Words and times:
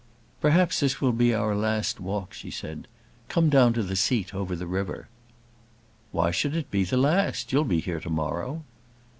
"Perhaps 0.39 0.79
this 0.79 0.99
will 0.99 1.11
be 1.11 1.31
our 1.31 1.55
last 1.55 1.99
walk," 1.99 2.33
she 2.33 2.49
said. 2.49 2.87
"Come 3.29 3.49
down 3.49 3.71
to 3.73 3.83
the 3.83 3.95
seat 3.95 4.33
over 4.33 4.55
the 4.55 4.65
river." 4.65 5.09
"Why 6.11 6.31
should 6.31 6.55
it 6.55 6.71
be 6.71 6.83
the 6.83 6.97
last? 6.97 7.53
You'll 7.53 7.65
be 7.65 7.81
here 7.81 7.99
to 7.99 8.09
morrow." 8.09 8.63